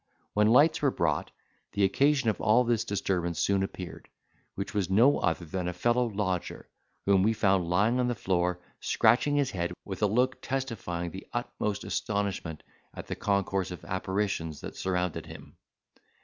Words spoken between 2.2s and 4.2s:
of all this disturbance soon appeared;